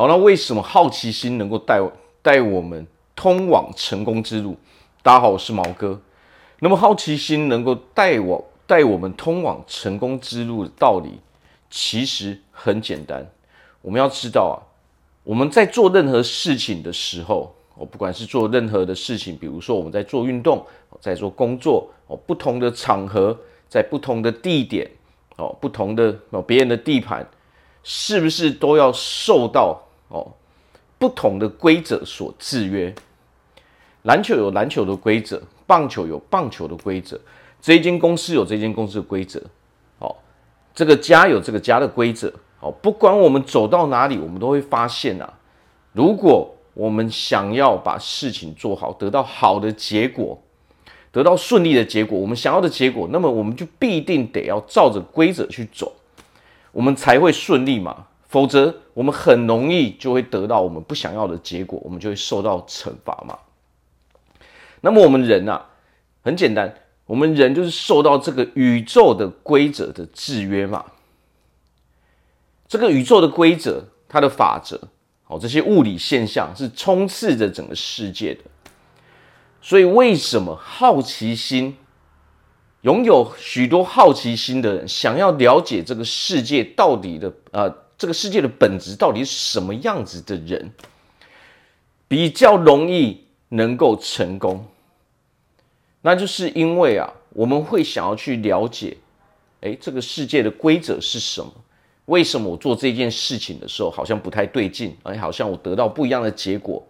[0.00, 1.78] 好，那为什么好奇心能够带
[2.22, 4.56] 带我们通往成功之路？
[5.02, 6.00] 大家好，我是毛哥。
[6.60, 11.20] 那么好奇心能够带我带我们通往成功之路的道理，
[11.68, 13.30] 其实很简单。
[13.82, 14.56] 我们要知道啊，
[15.22, 20.64] 我们在做任何事情的时候，哦，不管是做任何的事情，比如说我们在做运动，
[20.98, 23.36] 在做工作，哦，不同的场合，
[23.68, 24.90] 在不同的地点，
[25.36, 27.28] 哦，不同的哦别人的地盘。
[27.82, 29.80] 是不是都要受到
[30.10, 30.30] 哦
[30.98, 32.94] 不同的规则所制约？
[34.02, 37.18] 篮球有篮球的规则，棒球有棒球的规则，
[37.60, 39.42] 这间公司有这间公司的规则，
[39.98, 40.14] 哦，
[40.74, 45.32] 这个家有这个家的规则，哦，不管我们走到哪里，我们都会发现啊，
[45.92, 50.38] 如果我们想要把事情做好，得到好的结果，
[51.12, 55.92] 得到顺利的结果，我们想要的结果，那么我们就必定得要照着规则去走。
[56.72, 63.36] 我们才会顺利嘛，否则我们很容易就会得到我们不想要的结果，我们就会受到惩罚嘛。
[64.82, 65.66] 那么我们人啊，
[66.22, 66.72] 很简单，
[67.06, 70.84] 我们人就是受到这个宇宙的规则的制约嘛。
[72.68, 74.80] 这个宇宙的规则，它的法则，
[75.26, 78.42] 哦，这些物理现象是充斥着整个世界的。
[79.60, 81.76] 所以为什么好奇心？
[82.82, 87.68] 拥有许多好奇心的人，想要了解这个世界到底的呃，
[88.00, 90.72] 这个世界的本质到底是什么样子的人，
[92.08, 94.64] 比较容易能够成功。
[96.00, 98.96] 那就是因为啊，我们会想要去了解，
[99.60, 101.52] 诶，这个世界的规则是什么？
[102.06, 104.96] 为什么我做这件事情的时候好像不太对劲？
[105.02, 106.82] 哎，好像我得到不一样的结果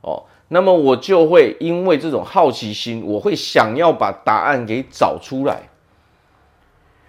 [0.00, 0.24] 哦。
[0.48, 5.68] 那么我就会因为这种好奇心，我会想要把答案给找出来。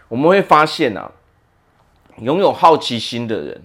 [0.09, 1.09] 我们会发现啊，
[2.19, 3.61] 拥有好奇心的人，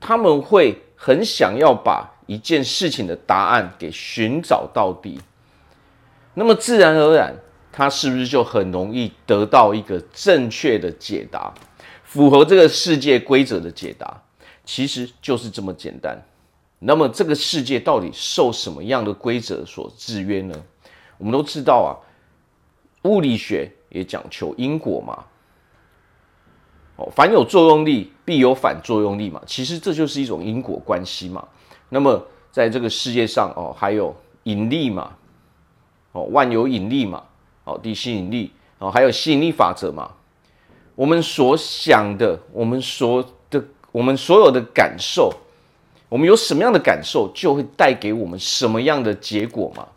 [0.00, 5.20] 他们会很想要把一件事情的答案给寻找到底。
[6.34, 7.36] 那么自然而然，
[7.70, 11.52] 他是不是就很容易得到一个正确的解答，
[12.04, 14.22] 符合这个世界规则的解答？
[14.64, 16.22] 其实就是这么简单。
[16.78, 20.54] 那么这个世界到底受什么样的规则所制约呢？
[21.18, 21.90] 我们都知道啊，
[23.02, 25.24] 物理学也讲求因果嘛。
[26.96, 29.40] 哦，凡有作用力，必有反作用力嘛。
[29.46, 31.46] 其实这就是一种因果关系嘛。
[31.88, 34.14] 那么在这个世界上哦，还有
[34.44, 35.12] 引力嘛，
[36.12, 37.22] 哦，万有引力嘛，
[37.64, 40.10] 哦，地心引力哦，还有吸引力法则嘛。
[40.94, 45.32] 我们所想的，我们所的，我们所有的感受。
[46.10, 49.88] 我们有什么样的感受，就会带给我们什么样的结果嘛？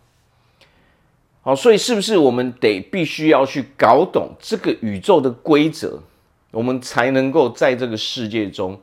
[1.42, 6.00] 好，所以是不是我们得必须要去搞懂这个宇宙的规则，
[6.56, 8.80] 我们才能够在这个世界中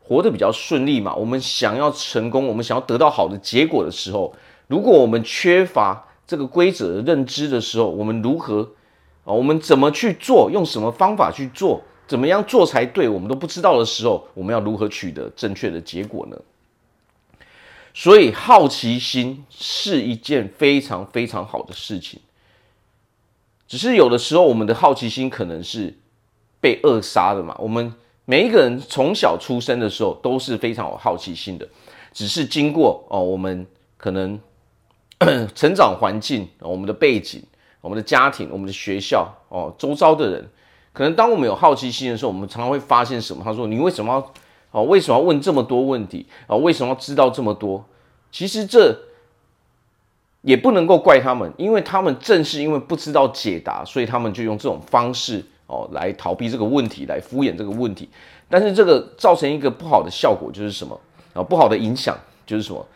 [0.00, 1.14] 活得比较顺利嘛？
[1.14, 4.34] 我们想要成功，我们想要得到好的结果的时候，
[4.66, 8.70] 如果我们缺乏这个规则的认知的时候，我们如何
[9.24, 9.34] 啊？
[9.34, 10.50] 我们怎么去做？
[10.50, 11.82] 用什么方法去做？
[12.08, 13.06] 怎么样做才对？
[13.06, 16.40] 我们都不知道的时候，我们要如何取得正确的结果呢？
[17.92, 22.20] 所以，好奇心是一件非常非常好的事情。
[23.68, 25.98] 只是有的时候，我们的好奇心可能是
[26.66, 27.54] 被扼杀的嘛。
[27.60, 27.94] 我们
[28.24, 31.68] 每一个人从小出生的时候都是非常有好奇心的，
[32.12, 33.64] 只是经过哦，我们
[33.96, 34.36] 可能
[35.54, 37.40] 成长环境、我们的背景、
[37.80, 40.48] 我们的家庭、我们的学校哦，周遭的人。
[40.92, 43.44] 可能当我们有好奇心的时候，我们常常会发现什么？
[43.44, 44.32] 他说：“你为什么要
[44.72, 44.82] 哦？
[44.82, 46.56] 为什么要问这么多问题啊？
[46.56, 47.84] 为什么要知道这么多？”
[48.32, 48.98] 其实这
[50.40, 58.08] 也不能够怪他们，因为他们正是因为不知道解答，所以他们就用这种方式哦来逃避这个问题，来敷衍这个问题。
[58.48, 61.00] 但是这个造成一个不好的效果就是什么
[61.34, 61.42] 啊？
[61.42, 62.16] 不好的影响
[62.46, 62.86] 就是什么？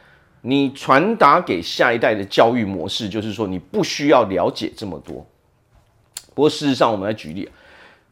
[0.42, 5.26] 你传达给下一代的教育模式就是说，你不需要了解这么多。
[6.34, 7.48] 不过事实上，我们来举例。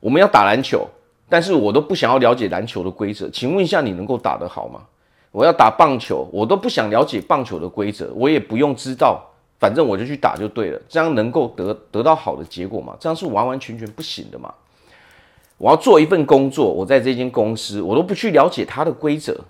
[0.00, 0.86] 我们要打篮球，
[1.28, 3.30] 但是我都不想要了解篮球的规则。
[3.30, 4.82] 请问一下，你能够打得好吗？
[5.30, 9.24] 我要打棒球，我都不想了解棒球的规则，我也不用知道，
[9.58, 10.80] 反正我就去打就对了。
[10.88, 12.96] 这样能够得得到好的结果吗？
[12.98, 14.52] 这样是完完全全不行的嘛。
[15.56, 19.44] 我要做一份工作，我在这间公司，我都不去了解它的规则，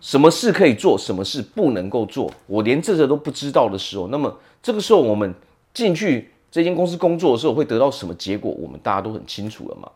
[0.00, 5.34] 什么事可以做，什么事不能够做，我连这个都不知道的时候，那么这个时候我们
[5.72, 6.28] 进去。
[6.52, 8.50] 这间公司工作的时候会得到什么结果？
[8.50, 9.90] 我们大家都很清楚了嘛。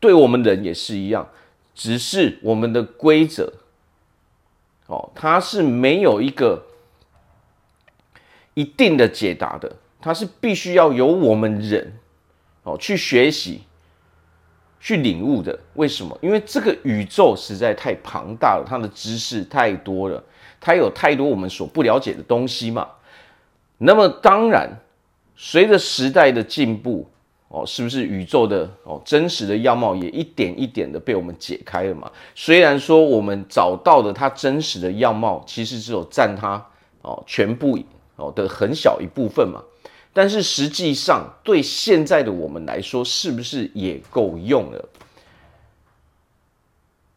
[0.00, 1.28] 对我们人也是一样，
[1.74, 3.52] 只是我们的规则，
[4.86, 6.62] 哦，它是没有一个
[8.56, 9.70] 一定的解答的，
[10.00, 11.92] 它是必须要由我们人
[12.62, 13.60] 哦去学习，
[14.80, 15.58] 去领悟的。
[15.74, 16.18] 为什么？
[16.22, 20.24] 因为这个宇宙实在太庞大了，它的知识太多了，
[20.58, 22.88] 它有太多我们所不了解的东西嘛。
[23.76, 24.80] 那么当然，
[25.36, 27.06] 随着时代的进步，
[27.48, 32.10] 哦，是不是宇宙的哦真实的样貌也一点一点的被我们解开了嘛？
[32.34, 36.66] 虽然说我们找到的它真实的样貌，其实只有占它
[37.02, 37.78] 哦全部
[38.16, 39.62] 哦的很小一部分嘛，
[40.12, 44.88] 但是实际上对现在的我们来说，是不是也够用了？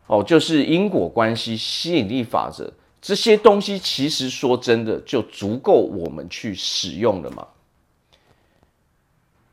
[0.07, 2.73] 哦，就是因果关系、吸引力法则。
[3.01, 7.47] 这些东西其实说真的就足够我们去使用了嘛。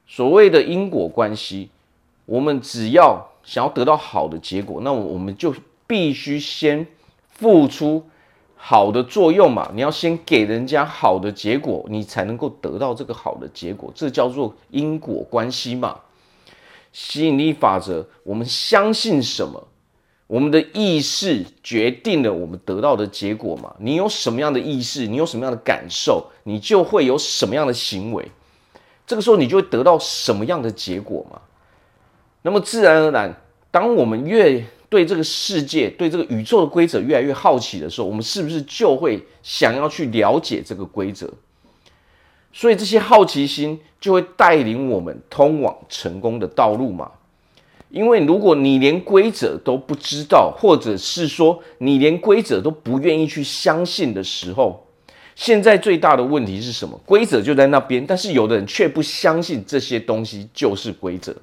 [0.09, 1.71] 所谓的因果关系，
[2.25, 5.55] 我们只要想要得到好的结果，那我们就
[5.87, 6.87] 必须先
[7.29, 8.09] 付出
[8.69, 9.71] 好的作用嘛。
[9.75, 16.01] 你要先给人家好的结果，你才能够得到这个好的结果，这叫做因果关系嘛。
[16.93, 19.69] 吸引力法则，我们相信什么？
[20.27, 23.73] 我们的意识决定了我们得到的结果嘛？
[23.79, 28.29] 你有什么样的意识，你有什么样的感受，你就会有什么样的行为。
[29.07, 31.41] 这个时候你就会得到什么样的结果嘛？
[32.43, 33.41] 那么自然而然，
[33.71, 41.29] 当我们越对这个世界、对这个宇宙的规则越来越好奇的时候，我们是不是就会想要去了解这个规则？
[42.53, 47.11] 所以这些好奇心就会带领我们通往成功的道路嘛？
[47.91, 54.87] 因为如果你连规则都不知道，或者是说你连规则都不愿意去相信的时候，
[55.35, 56.99] 现在最大的问题是什么？
[57.05, 61.35] 规则就在那边，但是有的人却不相信这些东西就是规则。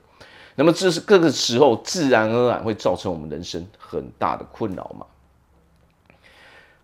[0.56, 5.06] 那么这是各个时候自然而然会造成我们人生很大的困扰嘛。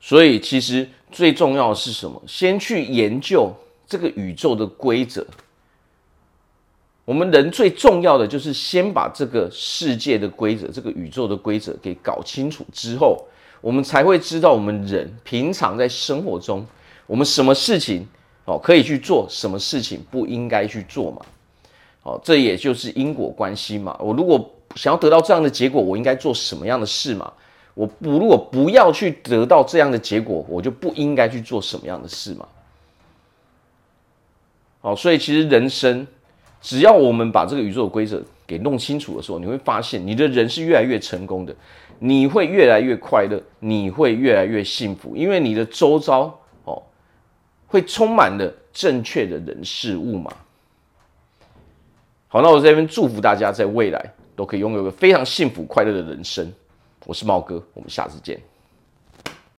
[0.02, 2.22] 所以其实最重要的是什么？
[2.26, 3.54] 先去研究
[3.88, 5.26] 这个宇宙的规则。
[7.06, 13.26] 我们人最重要的就是先把这个世界的规则、这个宇宙的规则给搞清楚之后，
[13.62, 16.66] 我们才会知道我们人平常在生活中，
[17.08, 18.08] 我们什么事情
[18.46, 21.26] 哦可以去做，什么事情不应该去做嘛。
[22.10, 23.96] 哦，这也就是因果关系嘛。
[24.00, 27.32] 我如果想要得到这样的结果，我应该做什么样的事嘛？
[27.76, 32.48] 我不如果不要去得到这样的结果，我就不应该去做什么样的事嘛。
[34.82, 36.08] 好，所以其实人生。
[36.62, 41.56] 只要我们把这个宇宙的规则给弄清楚的时候，你会发现你的人是越来越成功的，
[42.00, 46.84] 你会越来越快乐，你会越来越幸福，因为你的周遭哦
[47.66, 50.30] 会充满了正确的人事物嘛。
[52.32, 56.48] 好，那我在这边祝福大家在未来都可以拥有一个非常幸福快乐的人生。
[57.08, 58.40] 我是茂哥，我们下次见。